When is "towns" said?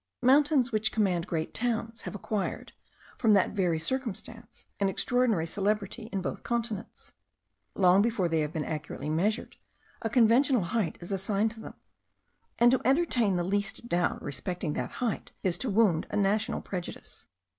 1.53-2.01